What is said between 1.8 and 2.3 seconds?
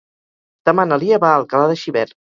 Xivert.